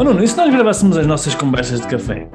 [0.00, 2.26] Oh Nuno, e se nós gravássemos as nossas conversas de café?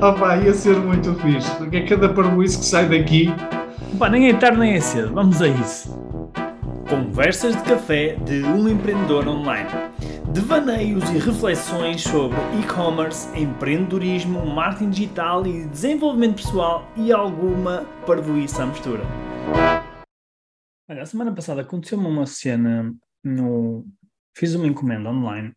[0.00, 3.26] Oh pá, ia ser muito fixe, porque é cada parboice que sai daqui.
[3.98, 5.94] Pá, nem é tarde nem é cedo, vamos a isso.
[6.88, 9.68] Conversas de café de um empreendedor online.
[10.32, 18.66] Devaneios e reflexões sobre e-commerce, empreendedorismo, marketing digital e desenvolvimento pessoal e alguma parvoíça à
[18.66, 19.02] mistura.
[20.88, 22.90] Olha, a semana passada aconteceu-me uma cena
[23.22, 23.84] no...
[24.34, 25.52] Fiz uma encomenda online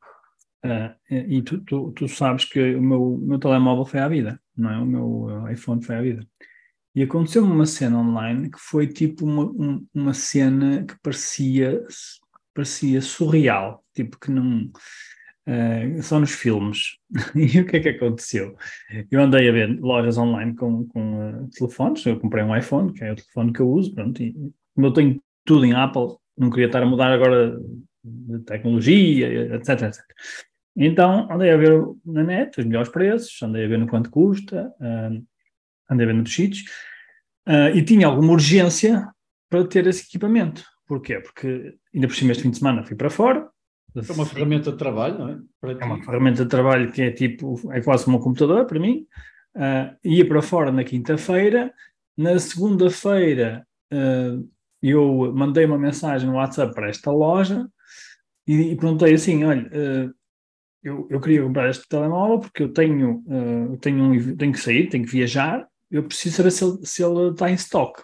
[0.63, 4.69] Uh, e tu, tu, tu, sabes que o meu, meu telemóvel foi à vida, não
[4.71, 4.77] é?
[4.77, 6.25] O meu iPhone foi à vida.
[6.95, 11.83] E aconteceu-me uma cena online que foi tipo uma, um, uma cena que parecia,
[12.53, 14.71] parecia surreal, tipo que não.
[15.45, 16.97] Uh, só nos filmes.
[17.35, 18.55] e o que é que aconteceu?
[19.11, 23.03] Eu andei a ver lojas online com, com uh, telefones, eu comprei um iPhone, que
[23.03, 24.33] é o telefone que eu uso, pronto, e
[24.73, 27.59] como eu tenho tudo em Apple, não queria estar a mudar agora
[28.03, 30.03] de tecnologia, etc, etc.
[30.75, 34.73] Então andei a ver na net os melhores preços, andei a ver no quanto custa,
[34.79, 35.25] uh,
[35.89, 36.63] andei a ver nos sítios,
[37.47, 39.07] uh, e tinha alguma urgência
[39.49, 40.63] para ter esse equipamento.
[40.87, 41.19] Porquê?
[41.19, 43.47] Porque ainda por cima este fim de semana fui para fora.
[43.95, 45.37] É uma ferramenta de trabalho, não é?
[45.61, 48.79] Para é uma ferramenta de trabalho que é tipo, é quase como um computador para
[48.79, 49.05] mim.
[49.55, 51.71] Uh, ia para fora na quinta-feira,
[52.17, 54.49] na segunda-feira uh,
[54.81, 57.67] eu mandei uma mensagem no WhatsApp para esta loja
[58.47, 60.13] e, e perguntei assim: olha, uh,
[60.83, 64.89] eu, eu queria comprar este telemóvel porque eu tenho, uh, tenho, um, tenho que sair,
[64.89, 68.03] tenho que viajar, eu preciso saber se ele, se ele está em stock.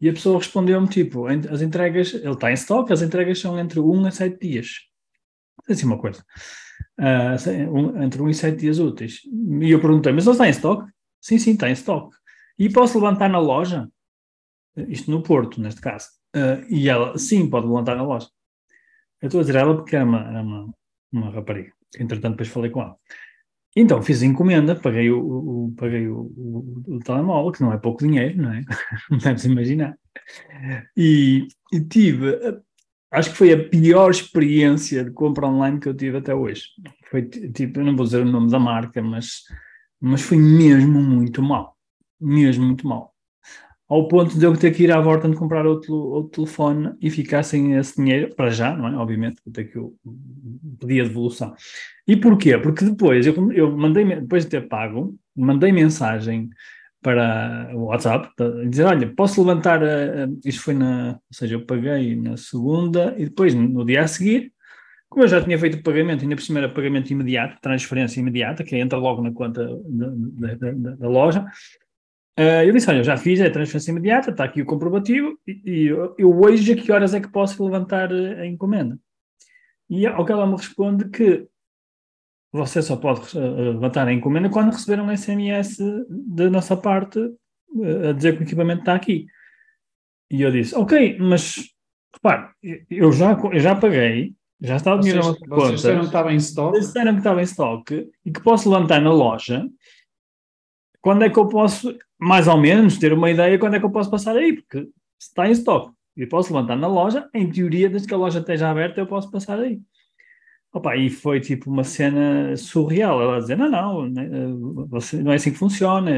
[0.00, 3.80] E a pessoa respondeu-me, tipo, as entregas, ele está em stock, as entregas são entre
[3.80, 4.68] 1 a 7 dias.
[5.68, 6.24] É assim uma coisa.
[6.98, 9.20] Uh, entre 1 e 7 dias úteis.
[9.60, 10.88] E eu perguntei, mas ele está em stock?
[11.20, 12.16] Sim, sim, está em stock.
[12.56, 13.88] E posso levantar na loja?
[14.76, 16.06] Isto no Porto, neste caso.
[16.34, 18.28] Uh, e ela, sim, pode levantar na loja.
[19.20, 20.74] Eu estou a dizer ela porque era uma, uma,
[21.12, 21.72] uma rapariga.
[21.98, 22.96] Entretanto, depois falei com ela.
[23.76, 27.78] Então, fiz a encomenda, paguei o, o paguei o, o, o, telemóvel, que não é
[27.78, 28.62] pouco dinheiro, não é?
[29.10, 29.96] Não deves imaginar.
[30.96, 32.38] E, e, tive,
[33.10, 36.64] acho que foi a pior experiência de compra online que eu tive até hoje.
[37.10, 39.42] Foi tipo, não vou dizer o nome da marca, mas,
[40.00, 41.76] mas foi mesmo muito mal.
[42.20, 43.14] Mesmo muito mal
[43.88, 47.42] ao ponto de eu ter que ir à de comprar outro, outro telefone e ficar
[47.42, 48.96] sem esse dinheiro, para já, não é?
[48.96, 49.94] Obviamente, ter que eu
[50.78, 51.54] pedir a devolução.
[52.06, 52.58] E porquê?
[52.58, 56.50] Porque depois, eu, eu mandei, depois de ter pago, mandei mensagem
[57.00, 58.28] para o WhatsApp,
[58.68, 63.14] dizer, olha, posso levantar, a, a, isto foi na, ou seja, eu paguei na segunda
[63.16, 64.52] e depois no dia a seguir,
[65.08, 68.62] como eu já tinha feito o pagamento, ainda por cima era pagamento imediato, transferência imediata,
[68.62, 71.46] que entra logo na conta da, da, da, da loja,
[72.38, 75.60] Uh, eu disse, olha, eu já fiz a transferência imediata, está aqui o comprovativo, e,
[75.64, 78.96] e eu, eu, hoje a que horas é que posso levantar a encomenda?
[79.90, 81.48] E ao que ela me responde que
[82.52, 85.78] você só pode uh, levantar a encomenda quando receber um SMS
[86.08, 87.18] da nossa parte
[88.08, 89.26] a dizer que o equipamento está aqui.
[90.30, 91.56] E eu disse, ok, mas
[92.14, 92.50] repare,
[92.88, 95.48] eu já, eu já paguei, já está o dinheiro na conta.
[95.48, 96.78] Vocês disseram que estava em stock?
[96.78, 99.68] Disseram que estava em stock e que posso levantar na loja
[101.00, 103.90] quando é que eu posso, mais ou menos, ter uma ideia quando é que eu
[103.90, 104.54] posso passar aí?
[104.54, 108.40] Porque está em estoque e posso levantar na loja, em teoria, desde que a loja
[108.40, 109.80] esteja aberta, eu posso passar aí.
[110.72, 113.22] Opa, e foi tipo uma cena surreal.
[113.22, 114.28] Ela dizer: Não, não, né,
[115.22, 116.10] não é assim que funciona.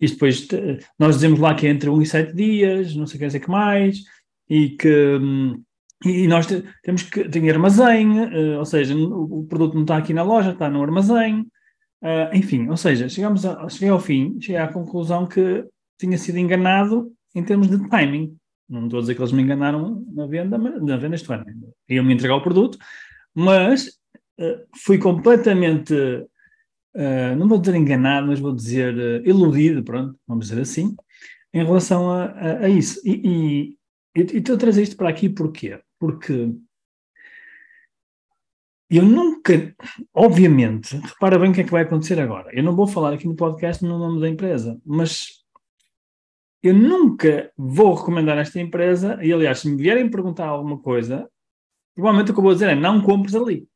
[0.00, 0.48] Isto depois,
[0.98, 3.50] nós dizemos lá que é entre 1 e 7 dias, não sei o que que
[3.50, 4.02] mais,
[4.48, 5.18] e que.
[6.04, 6.46] E nós
[6.82, 7.28] temos que.
[7.28, 11.44] Tem armazém, eh, ou seja, o produto não está aqui na loja, está no armazém.
[12.02, 15.64] Uh, enfim, ou seja, chegamos a, cheguei ao fim, cheguei à conclusão que
[15.98, 18.36] tinha sido enganado em termos de timing.
[18.68, 21.44] Não estou a dizer que eles me enganaram na venda, na venda este ano.
[21.88, 22.78] Iam-me entregar o produto,
[23.34, 23.88] mas
[24.38, 30.60] uh, fui completamente, uh, não vou dizer enganado, mas vou dizer iludido, pronto, vamos dizer
[30.60, 30.94] assim,
[31.52, 33.00] em relação a, a, a isso.
[33.04, 33.76] E,
[34.14, 35.80] e, e estou a trazer isto para aqui porquê?
[35.98, 36.52] Porque
[38.90, 39.74] eu nunca,
[40.14, 42.50] obviamente, repara bem o que é que vai acontecer agora.
[42.54, 45.44] Eu não vou falar aqui no podcast no nome da empresa, mas
[46.62, 51.28] eu nunca vou recomendar esta empresa, e aliás, se me vierem perguntar alguma coisa,
[51.94, 53.68] provavelmente o que eu vou dizer é não compres ali.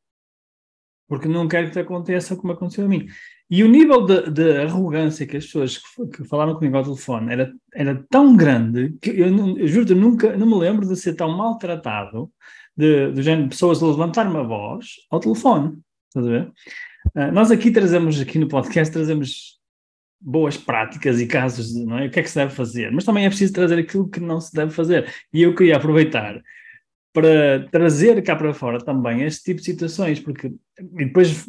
[1.06, 3.06] Porque não quero que te aconteça como aconteceu a mim.
[3.52, 7.30] E o nível de, de arrogância que as pessoas que, que, falaram comigo ao telefone
[7.30, 11.36] era, era tão grande que eu, eu juro, nunca, não me lembro de ser tão
[11.36, 12.32] maltratado
[12.74, 15.78] de, de género de pessoas a levantar uma voz ao telefone.
[16.08, 16.52] Estás a ver?
[17.14, 19.60] Uh, nós aqui trazemos, aqui no podcast, trazemos
[20.18, 22.06] boas práticas e casos, de, não é?
[22.06, 22.90] O que é que se deve fazer?
[22.90, 25.12] Mas também é preciso trazer aquilo que não se deve fazer.
[25.30, 26.40] E eu queria aproveitar
[27.12, 31.46] para trazer cá para fora também este tipo de situações, porque e depois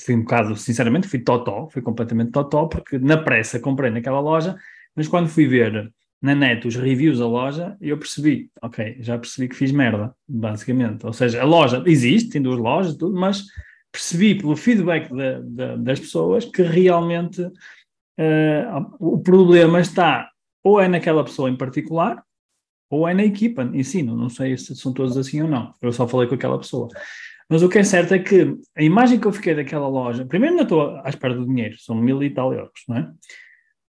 [0.00, 4.56] fui um bocado, sinceramente, fui totó, fui completamente totó, porque na pressa comprei naquela loja,
[4.96, 5.92] mas quando fui ver
[6.22, 11.04] na net os reviews da loja, eu percebi, ok, já percebi que fiz merda, basicamente.
[11.04, 13.44] Ou seja, a loja existe, tem duas lojas, tudo, mas
[13.92, 20.30] percebi pelo feedback de, de, das pessoas que realmente uh, o problema está
[20.64, 22.24] ou é naquela pessoa em particular
[22.94, 25.92] ou é na equipa em si, não, sei se são todos assim ou não, eu
[25.92, 26.88] só falei com aquela pessoa.
[27.48, 30.56] Mas o que é certo é que a imagem que eu fiquei daquela loja, primeiro
[30.56, 33.10] não estou à espera do dinheiro, são mil e tal euros, não é?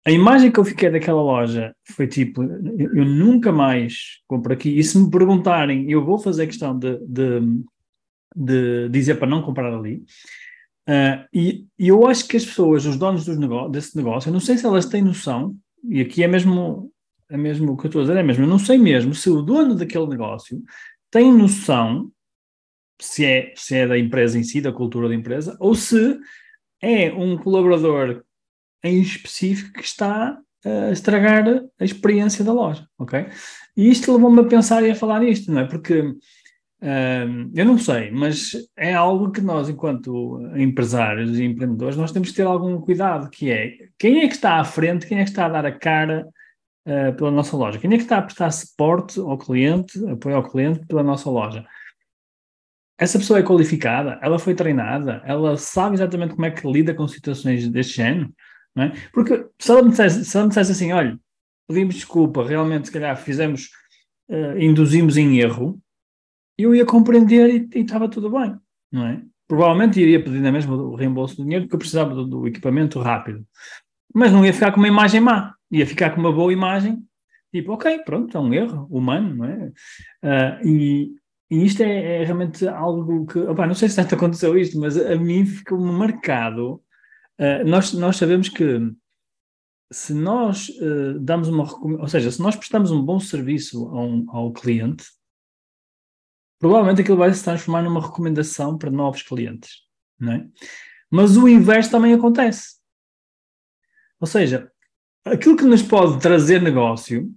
[0.06, 4.78] A imagem que eu fiquei daquela loja foi tipo, eu nunca mais compro aqui.
[4.78, 7.40] E se me perguntarem, eu vou fazer questão de, de,
[8.36, 10.04] de dizer para não comprar ali.
[10.86, 14.32] Uh, e, e, eu acho que as pessoas, os donos dos negócio, desse negócio, eu
[14.34, 16.92] não sei se elas têm noção, e aqui é mesmo,
[17.30, 19.30] é mesmo o que eu estou a dizer, é mesmo, eu não sei mesmo se
[19.30, 20.62] o dono daquele negócio
[21.10, 22.10] tem noção
[23.00, 26.18] se é, se é da empresa em si, da cultura da empresa, ou se
[26.80, 28.22] é um colaborador
[28.82, 31.46] em específico que está a estragar
[31.78, 33.26] a experiência da loja, ok?
[33.76, 35.64] E isto levou-me a pensar e a falar nisto, não é?
[35.66, 42.12] Porque uh, eu não sei, mas é algo que nós, enquanto empresários e empreendedores, nós
[42.12, 45.24] temos que ter algum cuidado, que é quem é que está à frente, quem é
[45.24, 46.26] que está a dar a cara
[46.86, 50.48] uh, pela nossa loja, quem é que está a prestar suporte ao cliente, apoio ao
[50.48, 51.66] cliente pela nossa loja.
[52.96, 57.08] Essa pessoa é qualificada, ela foi treinada, ela sabe exatamente como é que lida com
[57.08, 58.32] situações deste género.
[58.74, 58.92] Não é?
[59.12, 61.18] Porque se ela me dissesse, se ela me dissesse assim, olha,
[61.68, 63.70] pedimos desculpa, realmente se calhar fizemos,
[64.28, 65.80] uh, induzimos em erro,
[66.58, 68.56] eu ia compreender e, estava tudo bem,
[68.92, 69.22] não é?
[69.46, 72.98] Provavelmente iria pedir na mesma o reembolso do dinheiro porque eu precisava do, do, equipamento
[73.00, 73.44] rápido.
[74.14, 77.04] Mas não ia ficar com uma imagem má, ia ficar com uma boa imagem,
[77.52, 79.72] tipo, ok, pronto, é um erro humano, não é?
[80.24, 81.12] Uh, e,
[81.50, 84.96] e isto é, é, realmente algo que, opa, não sei se tanto aconteceu isto, mas
[84.96, 86.80] a mim ficou-me marcado
[87.38, 88.92] Uh, nós, nós sabemos que
[89.92, 91.64] se nós uh, damos uma
[92.00, 95.04] ou seja, se nós prestamos um bom serviço um, ao cliente,
[96.60, 99.82] provavelmente aquilo vai se transformar numa recomendação para novos clientes,
[100.18, 100.48] não é?
[101.10, 102.76] Mas o inverso também acontece.
[104.24, 104.72] Ou seja,
[105.22, 107.30] aquilo que nos pode trazer negócio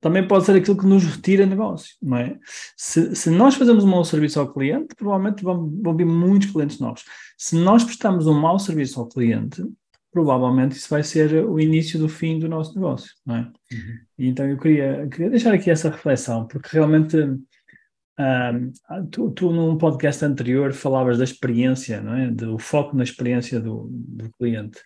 [0.00, 2.38] também pode ser aquilo que nos retira negócio, não é?
[2.76, 6.78] Se, se nós fazemos um mau serviço ao cliente, provavelmente vão, vão vir muitos clientes
[6.78, 7.02] novos.
[7.36, 9.64] Se nós prestamos um mau serviço ao cliente,
[10.12, 13.40] provavelmente isso vai ser o início do fim do nosso negócio, não é?
[13.72, 13.98] Uhum.
[14.16, 18.72] então eu queria, queria deixar aqui essa reflexão, porque realmente um,
[19.10, 22.30] tu, tu, num podcast anterior falavas da experiência, não é?
[22.30, 24.78] Do foco na experiência do, do cliente.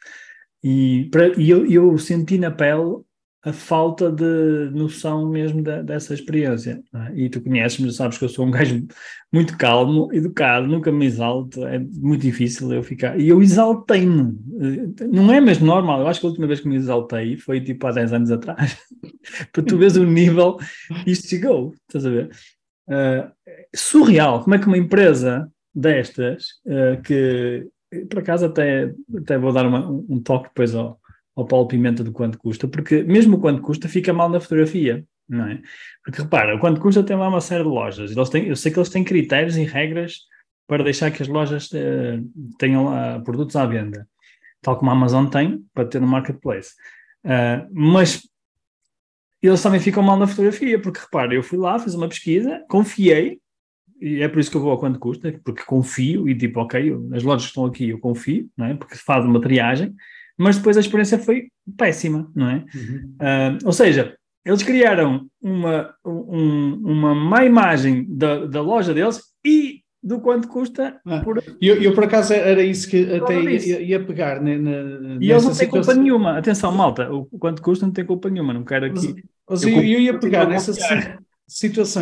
[0.62, 3.02] E, para, e eu, eu senti na pele
[3.42, 6.82] a falta de noção mesmo da, dessa experiência.
[6.94, 7.20] É?
[7.20, 8.86] E tu conheces-me, sabes que eu sou um gajo
[9.32, 13.18] muito calmo, educado, nunca me exalto, é muito difícil eu ficar.
[13.18, 14.38] E eu exaltei-me.
[15.10, 17.86] Não é mesmo normal, eu acho que a última vez que me exaltei foi tipo
[17.86, 18.76] há 10 anos atrás.
[19.52, 20.58] Para tu veres o nível
[21.06, 22.30] isto chegou, estás a ver?
[22.88, 23.30] Uh,
[23.74, 27.66] surreal, como é que uma empresa destas, uh, que
[28.08, 31.00] por acaso até, até vou dar uma, um toque depois ao
[31.40, 35.04] ao Paulo Pimenta do quanto custa, porque mesmo o quanto custa fica mal na fotografia,
[35.28, 35.62] não é?
[36.04, 38.72] Porque repara, o quanto custa tem lá uma série de lojas, eles têm, eu sei
[38.72, 40.18] que eles têm critérios e regras
[40.66, 44.06] para deixar que as lojas uh, tenham produtos à venda,
[44.60, 46.72] tal como a Amazon tem para ter no marketplace.
[47.24, 48.28] Uh, mas
[49.42, 53.40] eles também ficam mal na fotografia, porque repara, eu fui lá, fiz uma pesquisa, confiei,
[54.00, 56.96] e é por isso que eu vou ao quanto custa, porque confio e tipo, ok,
[57.12, 58.74] as lojas que estão aqui eu confio, não é?
[58.74, 59.94] porque fazem uma triagem,
[60.38, 62.64] mas depois a experiência foi péssima, não é?
[62.74, 63.14] Uhum.
[63.20, 69.82] Uh, ou seja, eles criaram uma, um, uma má imagem da, da loja deles e
[70.02, 70.98] do quanto custa.
[71.04, 71.42] Ah, por...
[71.60, 74.40] eu, eu, por acaso, era isso que até ia, ia, pegar.
[74.40, 76.38] Na, na, e eles não têm culpa nenhuma.
[76.38, 78.54] Atenção, malta, o quanto custa não tem culpa nenhuma.
[78.54, 79.14] Não quero aqui.
[79.46, 81.18] Mas, mas eu, eu, ia pegar nessa situação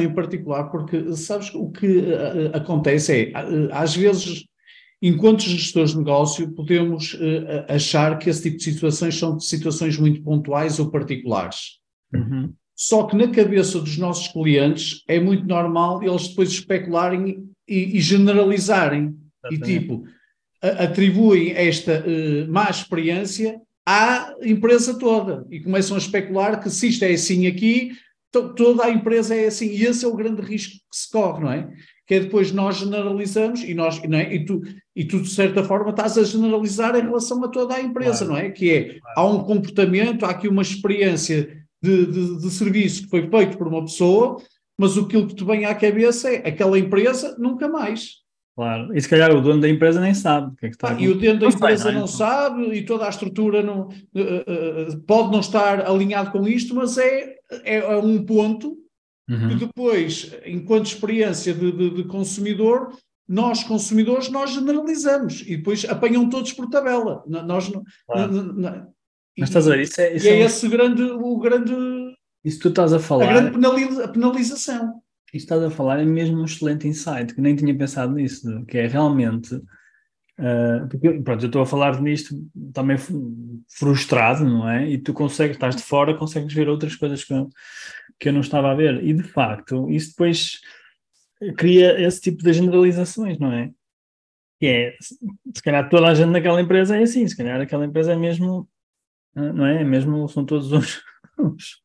[0.03, 4.45] em particular, porque sabes o que uh, acontece é, uh, às vezes
[5.01, 10.21] Enquanto gestores de negócio, podemos uh, achar que esse tipo de situações são situações muito
[10.23, 11.79] pontuais ou particulares.
[12.13, 12.53] Uhum.
[12.75, 18.01] Só que na cabeça dos nossos clientes é muito normal eles depois especularem e, e
[18.01, 19.17] generalizarem.
[19.45, 19.71] Exatamente.
[19.71, 20.05] E tipo,
[20.61, 22.05] atribuem esta
[22.49, 27.93] má experiência à empresa toda e começam a especular que se isto é assim aqui,
[28.55, 29.67] toda a empresa é assim.
[29.67, 31.69] E esse é o grande risco que se corre, não é?
[32.09, 34.35] que é depois nós generalizamos e nós não é?
[34.35, 34.63] e, tu,
[34.97, 38.33] e tu de certa forma estás a generalizar em relação a toda a empresa, claro.
[38.33, 38.51] não é?
[38.51, 39.15] Que é, claro.
[39.15, 43.69] há um comportamento, há aqui uma experiência de, de, de, serviço que foi feito por
[43.69, 44.41] uma pessoa,
[44.79, 48.23] mas aquilo que te vem à cabeça é aquela empresa nunca mais.
[48.59, 50.91] Claro, e se calhar o dono da empresa nem sabe o que é que está
[50.91, 52.09] ah, E o dono da não empresa não, não, é?
[52.09, 56.99] sabe e toda a estrutura não, uh, uh, pode não estar alinhado com isto, mas
[56.99, 58.77] é, é, é um ponto
[59.31, 59.49] uhum.
[59.51, 62.99] que depois, enquanto experiência de, de, de, consumidor,
[63.29, 67.23] nós consumidores, nós generalizamos e depois apanham todos por tabela.
[67.29, 67.71] Nós,
[68.09, 68.33] claro.
[69.39, 71.73] mas estás a ver, isso é, isso e é, é esse grande, o grande...
[72.45, 73.29] Isso tu estás a falar...
[73.29, 75.01] A grande penaliza, penalização
[75.33, 78.79] isto estás a falar é mesmo um excelente insight, que nem tinha pensado nisso, que
[78.79, 79.55] é realmente.
[79.55, 82.35] Uh, porque, pronto, eu estou a falar nisto
[82.73, 82.97] também
[83.69, 84.89] frustrado, não é?
[84.89, 87.49] E tu consegues, estás de fora, consegues ver outras coisas que eu,
[88.19, 89.03] que eu não estava a ver.
[89.05, 90.61] E de facto, isso depois
[91.57, 93.71] cria esse tipo de generalizações, não é?
[94.61, 98.13] Que é, se calhar toda a gente naquela empresa é assim, se calhar aquela empresa
[98.13, 98.69] é mesmo,
[99.35, 99.83] ah, não é?
[99.83, 100.73] é mesmo, são todos
[101.43, 101.81] os,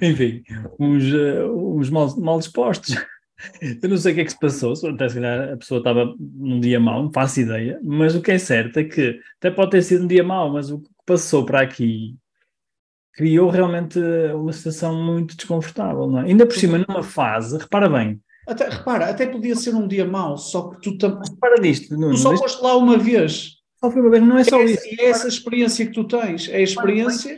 [0.00, 0.42] enfim,
[0.78, 1.04] uns,
[1.50, 2.94] uns mal, mal dispostos.
[3.82, 6.14] Eu não sei o que é que se passou, até se calhar a pessoa estava
[6.18, 9.72] num dia mau, não faço ideia, mas o que é certo é que até pode
[9.72, 12.16] ter sido um dia mau, mas o que passou para aqui
[13.14, 13.98] criou realmente
[14.34, 16.26] uma situação muito desconfortável, não é?
[16.26, 18.20] Ainda por cima, numa fase, repara bem.
[18.46, 21.28] Até, repara, até podia ser um dia mau, só que tu também.
[21.28, 23.56] Repara nisto, não, tu só foste lá uma vez.
[23.78, 24.86] Só foi uma vez, não é só é, isso.
[24.86, 27.36] E é essa experiência que tu tens, é a experiência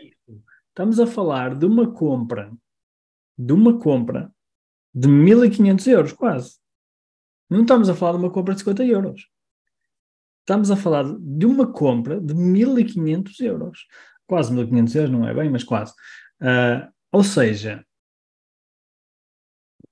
[0.75, 2.53] Estamos a falar de uma compra,
[3.39, 4.35] de uma compra
[4.93, 6.59] de 1500 euros, quase.
[7.49, 9.29] Não estamos a falar de uma compra de 50 euros.
[10.41, 13.87] Estamos a falar de uma compra de 1500 euros.
[14.27, 15.93] Quase 1500 euros, não é bem, mas quase.
[16.43, 17.87] Uh, ou seja,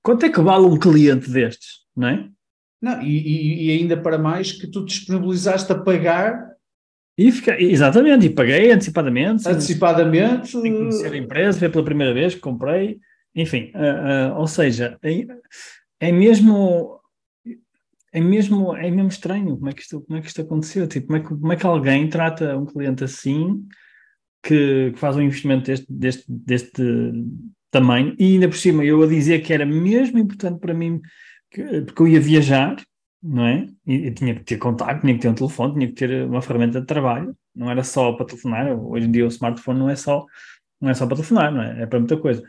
[0.01, 2.29] quanto é que vale um cliente destes, não é?
[2.81, 6.52] Não, e, e, ainda para mais que tu disponibilizaste a pagar
[7.17, 9.47] e fica, exatamente, e paguei antecipadamente.
[9.47, 10.49] Antecipadamente.
[10.49, 12.99] Sem conhecer a empresa, foi pela primeira vez que comprei.
[13.35, 15.25] Enfim, uh, uh, ou seja, é,
[15.99, 16.99] é, mesmo.
[18.11, 20.87] É mesmo, é mesmo estranho como é que isto, como é que isto aconteceu.
[20.87, 23.65] Tipo, como, é que, como é que alguém trata um cliente assim
[24.43, 27.11] que, que faz um investimento deste, deste, deste
[27.71, 31.01] tamanho e ainda por cima eu a dizer que era mesmo importante para mim
[31.49, 32.75] que, porque eu ia viajar
[33.23, 33.67] não é?
[33.87, 36.81] E, tinha que ter contato, tinha que ter um telefone, tinha que ter uma ferramenta
[36.81, 38.67] de trabalho, não era só para telefonar.
[38.77, 40.25] Hoje em dia o smartphone não é só,
[40.81, 41.83] não é só para telefonar, não é?
[41.83, 42.43] É para muita coisa.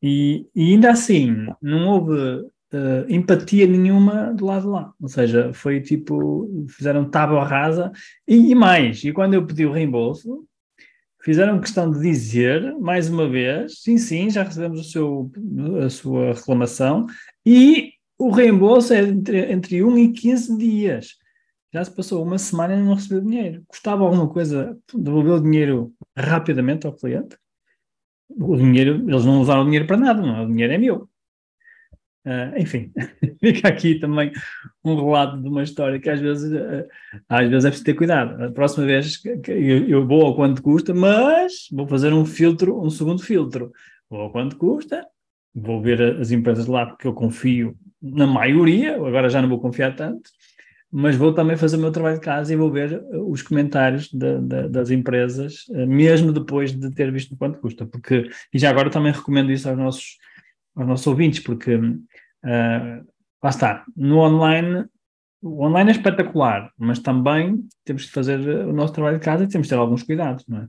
[0.00, 4.92] E, e ainda assim, não houve uh, empatia nenhuma do lado de lá.
[5.00, 7.90] Ou seja, foi tipo, fizeram tábua rasa
[8.26, 9.02] e, e mais.
[9.04, 10.46] E quando eu pedi o reembolso,
[11.24, 15.32] fizeram questão de dizer, mais uma vez, sim, sim, já recebemos o seu,
[15.84, 17.06] a sua reclamação
[17.46, 21.08] e o reembolso é entre, entre 1 e 15 dias.
[21.72, 23.64] Já se passou uma semana e não recebeu dinheiro.
[23.66, 27.36] Custava alguma coisa devolver o dinheiro rapidamente ao cliente?
[28.30, 31.08] O dinheiro, eles não usaram o dinheiro para nada, não, o dinheiro é meu.
[32.26, 32.90] Uh, enfim,
[33.38, 34.32] fica aqui também
[34.82, 36.88] um relato de uma história que às vezes, uh,
[37.28, 38.42] às vezes é preciso ter cuidado.
[38.44, 42.88] A próxima vez eu, eu vou ao quanto custa, mas vou fazer um filtro, um
[42.88, 43.72] segundo filtro.
[44.08, 45.06] Vou ao quanto custa,
[45.54, 49.94] vou ver as empresas lá porque eu confio na maioria, agora já não vou confiar
[49.94, 50.28] tanto,
[50.96, 54.08] mas vou também fazer o meu trabalho de casa e vou ver eh, os comentários
[54.12, 58.70] de, de, das empresas, eh, mesmo depois de ter visto quanto custa, porque, e já
[58.70, 60.18] agora também recomendo isso aos nossos,
[60.76, 63.06] aos nossos ouvintes, porque uh,
[63.42, 64.84] lá está, no online,
[65.42, 69.48] o online é espetacular, mas também temos de fazer o nosso trabalho de casa e
[69.48, 70.68] temos de ter alguns cuidados, não é?